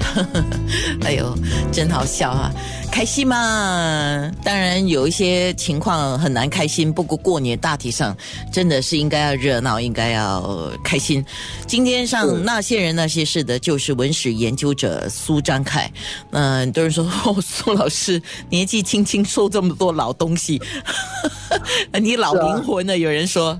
[1.02, 1.36] 哎呦，
[1.72, 2.52] 真好笑啊！
[2.90, 4.30] 开心嘛？
[4.42, 8.16] 当然有一些情况很难开心，不过过年大体上
[8.52, 11.24] 真的是应该要热闹，应该要开心。
[11.66, 15.90] 今天上那些人那些事的，就是文史研究者苏张凯。
[16.32, 20.60] 嗯，很多人说哦，苏老师年纪轻轻说这么多老东西，
[22.00, 22.98] 你老灵魂呢？
[22.98, 23.58] 有人说。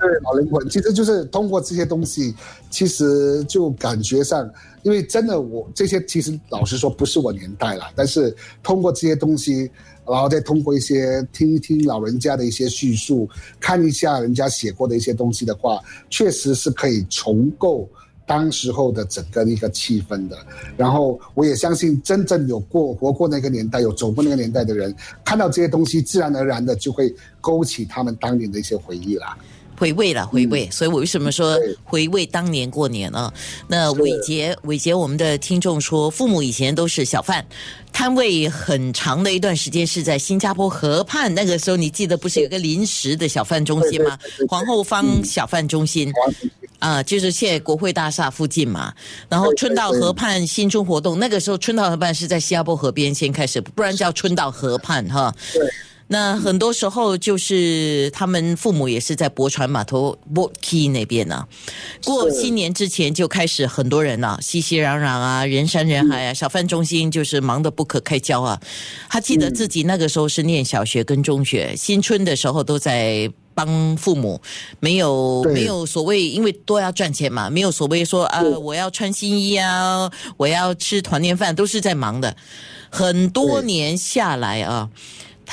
[0.00, 2.34] 对，老灵魂其实就是通过这些东西，
[2.70, 4.48] 其实就感觉上，
[4.82, 9.70] 因为真的我这些其实老实说不是我年代了，但是通过这些东西，
[10.06, 13.28] 然后再通过一些听一听老人家的一些叙述，
[13.58, 17.88] 看一下人家写过的一些东西的话，确实是可以重构
[18.26, 20.38] 当时候的整个一个气氛的。
[20.76, 24.94] 然后我也相信，真正有过活过那个年代、有走过那个年代的人，
[25.24, 29.36] 看到这些东西，自然而然的就会勾起他们当年的一些回忆了。
[29.80, 30.68] 回味了，回味。
[30.70, 33.32] 所以我为什么说回味当年过年呢？
[33.66, 37.42] 那伟杰，伟杰，我们的听众说，父母以前都是小贩，
[37.90, 41.34] 摊位很长的一段时间是在新加坡河畔。
[41.34, 44.18] 那个时候你记得不是有个临时的小贩中心吗？
[44.46, 46.12] 皇后坊小贩中心
[46.78, 48.92] 啊，就是现在国会大厦附近嘛。
[49.30, 55.34] 然后春到河畔新春活动，那个时候春到河畔是在新加坡河边先开始，不然叫春到河畔哈。
[55.54, 55.62] 对。
[56.12, 61.46] 那很多时候就是他们父母也是在泊船码头 b o k e y 那边呢。
[62.04, 68.60] 过新年之前就开始很多人啊，熙熙攘攘啊，人山人海啊，小贩中心就是忙得不可开交啊。
[69.08, 74.42] 他记得自己那个时候是念小学跟中学，新春的时候都在帮父母，
[74.80, 82.34] 没有没有所谓，因为都要赚钱嘛，没有所谓说啊，我要穿新衣啊，我要吃团年饭，都是在忙的。
[82.90, 84.90] 很多年下来啊。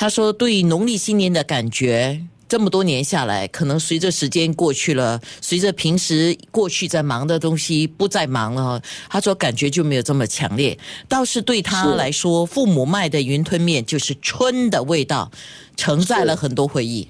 [0.00, 10.78] 他说：“对农历新年的感觉，这么多年下来，可能随着时间过去了，随着平时过去在忙的东西不再忙了，他说感觉就没有这么强烈。
[11.08, 15.32] 倒是对他来说，父母卖的云吞面就是春的味道，
[15.76, 17.08] 承载了很多回忆。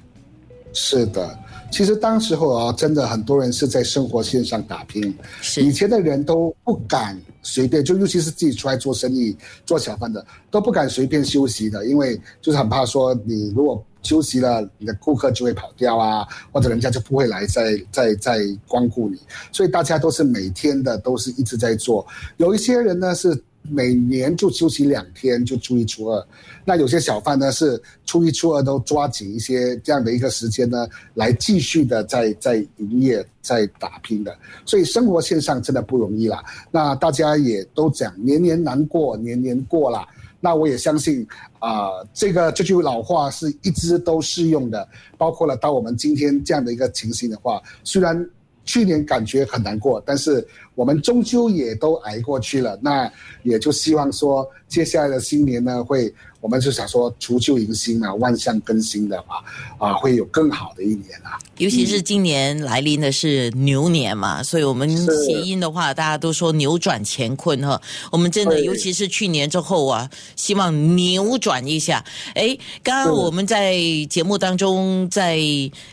[0.72, 1.38] 是的。”
[1.70, 5.16] 其实当时候啊，真的很多人是在生活线上打拼。
[5.58, 19.18] 以前的人都不敢随便，就尤其是自己出来做生意、做小贩的，都不敢随便休息的，因为就是很怕说你如果休息了，你的顾客就会跑掉啊，或者人家就不会来再再再光顾你。
[19.52, 22.06] 所以大家都是每天的都是一直在做。
[22.38, 23.44] 有一些人呢是。
[23.70, 26.26] 每年就休息两天，就初一、初二。
[26.64, 34.36] 那有些小贩呢，是初一、初二都抓紧一些这样的一个时间呢，来继续的在在营业、在打拼的。
[34.64, 36.44] 所以生活线上真的不容易啦。
[36.70, 40.06] 那大家也都讲年年难过，年年过了。
[40.40, 41.26] 那我也相信
[41.58, 48.28] 啊，这个这句老话是一直都适用的，包括了到我们今天这样的一个情形的话，虽然。
[48.64, 50.46] 去年感觉很难过，但是
[50.78, 52.78] 我们终究也都挨过去了。
[52.81, 53.11] 那
[53.43, 56.15] 也就希望说，接下来的新年呢，会。
[56.41, 59.43] 我们就想说，除旧迎新啊，万象更新的话，
[59.77, 61.37] 啊，会有更好的一年啊。
[61.56, 64.89] 尤其是今年来临的是牛年嘛，所以我们
[65.25, 67.83] 谐音的话，大家都说扭转乾坤哈。
[68.12, 72.05] 我们真的，尤其是去年之后啊，希望扭转一下。
[72.37, 73.77] 哎，刚刚我们在
[74.09, 75.41] 节目当中，在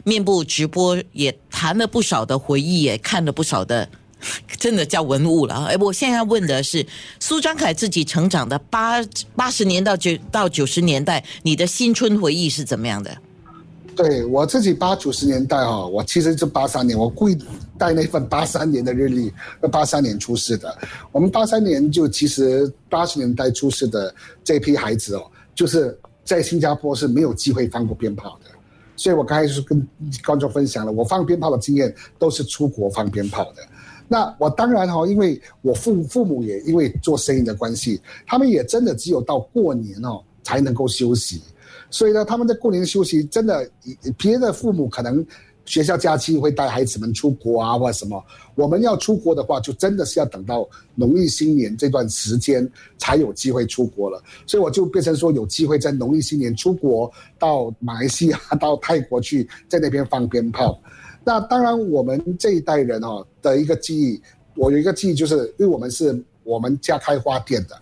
[0.03, 3.89] 面部直播也谈了不少的回忆，也看了不少的。
[4.57, 5.65] 真的叫文物了啊！
[5.69, 6.85] 哎，我现在要问的是
[7.19, 9.03] 苏张凯自己成长的八
[9.35, 13.15] 八十年到九到九十年代，你的新春回忆是怎么样的？
[13.95, 17.37] 对我自己八九十年代哈，我其实是八三年，我故意
[17.77, 19.31] 带那份八三年的日历，
[19.71, 20.75] 八三年出世的。
[21.11, 25.23] 我们八三年就其实八十年代出世的这批孩子哦，
[25.53, 28.49] 就是在新加坡是没有机会放过鞭炮的，
[28.97, 29.87] 所以我刚才是跟
[30.25, 33.61] 观众分享了，我放鞭炮的经验都是出国放鞭炮的。
[34.07, 41.41] 那我当然哈，因为我父父母也因为做生意的关系，他们也真的只有到过年哦才能够休息，
[41.89, 43.69] 所以呢，他们在过年休息真的，
[44.17, 45.25] 别的父母可能
[45.65, 48.23] 学校假期会带孩子们出国啊或者什么，
[48.53, 52.69] 我们要出国的话，就真的是要等到农历新年这段时间
[52.99, 60.79] 才有机会出国了，所以我就变成说有机会在农历新年出国到马来西亚、到泰国去，在那边放鞭炮。
[61.27, 64.21] 那当然，我们这一代人哦的一个记忆，
[64.55, 67.75] 我有一个记忆，就是因为我们是我们家开花店的，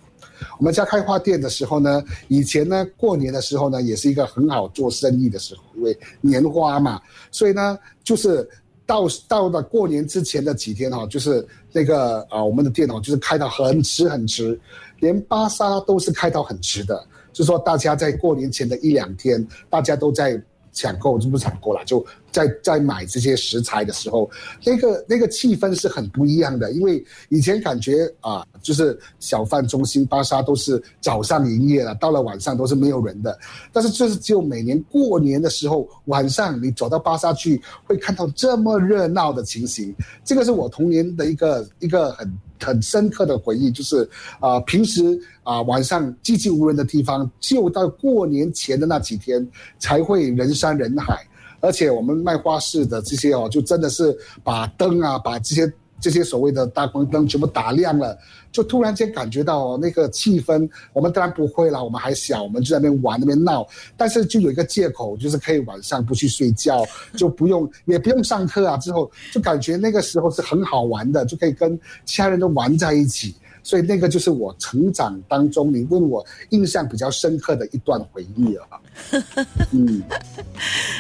[0.58, 7.02] 我们家开花店的时候呢，以前呢过年的时候呢，也是一个很好做生意的时候，因为年花嘛，
[7.32, 8.50] 所以呢，就是
[8.86, 14.58] 到到了过年之前的几天哈，就是那个啊，我们的店哦，就是开到很迟很迟，
[15.02, 20.42] 连巴沙都是开到很迟的，就是说大家在过年前的一两天，大家都在。
[20.76, 22.04] 抢购，就不抢购了，就
[22.34, 24.30] 在在买这些食材的时候，
[24.66, 26.74] 那个那个气氛是很不一样的。
[26.74, 33.40] 因为以前感觉啊，就是小贩中心巴沙都是早上营业了，到了晚上都是没有人的。
[33.72, 39.96] 但是就是只有每年过年的时候，晚上你走到巴沙去，会看到这么热闹的情形。
[40.26, 42.30] 这个是我童年的一个一个很。
[42.64, 44.10] 很深刻的回忆就是，
[44.40, 49.46] 啊，平时啊晚上寂寂无人的地方，就到过年前的那几天
[49.80, 51.28] 才会人山人海，
[51.64, 55.74] 而且我们卖花市的这些哦，就真的是把灯啊，把这些。
[56.02, 58.18] 这些所谓的大光灯全部打亮了，
[58.52, 60.70] 就突然间感觉到那个气氛。
[60.92, 63.66] 我们当然不会了，我们还小，我们就在那边玩那边闹。
[63.96, 68.76] 但是就有一个借口，就是可以晚上不去睡觉，就不用也不用上课啊。
[68.76, 73.34] 之后就感觉那个时候是很好玩的，就可以跟其他人都玩在一起。
[73.64, 78.68] 所以那个就是我成长当中，你问我印象比较深刻的一段回忆啊。
[79.72, 80.04] 嗯，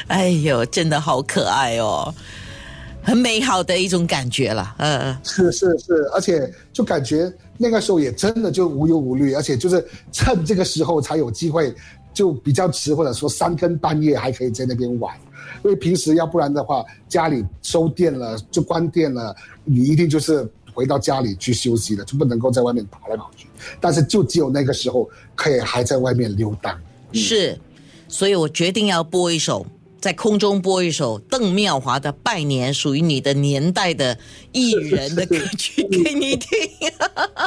[0.07, 2.13] 哎呦，真的好可爱哦。
[3.05, 11.75] 很美好的一种感觉了，嗯，是是是，而且就感觉那个时候也真的就无忧无虑，而且就是趁这个时候才有机会，
[12.13, 15.13] 就比较迟或者说三更半夜还可以在那边玩，
[15.65, 23.47] 因为平时要不然的话家里收电了就关电了，你一定就是回到家里去休息了，就不能够在外面跑来跑去，
[23.79, 26.79] 但是就只有那个时候可以还在外面溜达，
[27.13, 27.59] 是，
[28.07, 29.65] 所以我决定要播一首。
[30.01, 34.17] 在空中播一首邓妙华的《拜年》，属于你的年代的
[34.51, 36.49] 艺人的歌曲给你听。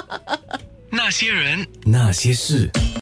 [0.88, 2.70] 那些人，那些事。